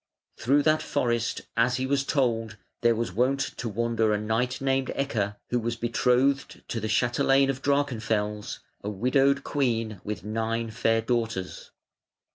Through 0.39 0.63
that 0.63 0.81
forest, 0.81 1.41
as 1.55 1.77
he 1.77 1.85
was 1.85 2.03
told, 2.03 2.57
there 2.81 2.95
was 2.95 3.11
wont 3.13 3.39
to 3.57 3.69
wander 3.69 4.11
a 4.11 4.19
knight 4.19 4.59
named 4.59 4.91
Ecke, 4.95 5.35
who 5.51 5.59
was 5.59 5.75
betrothed 5.75 6.63
to 6.69 6.79
the 6.79 6.89
chatelaine 6.89 7.51
of 7.51 7.61
Drachenfels, 7.61 8.61
a 8.83 8.89
widowed 8.89 9.43
queen 9.43 10.01
with 10.03 10.23
nine 10.23 10.71
fair 10.71 11.01
daughters. 11.01 11.69